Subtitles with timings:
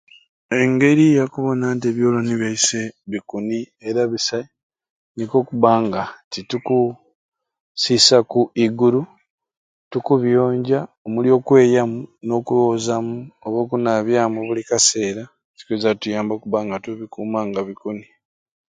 [0.59, 4.47] Engeri yakubona nti ebyoloni byaiswe bikuni era bisai
[5.15, 9.01] nikwo okubanga titukusisaku iguru
[9.91, 15.23] tukubiyonja omuli okweyamu nokwozamu oba okunabyamu buli kaseera
[15.55, 18.05] kikwiza kutuyamba okubanga tukubikuma nga bikini.